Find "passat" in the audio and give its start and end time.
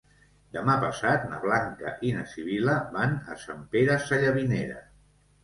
0.83-1.27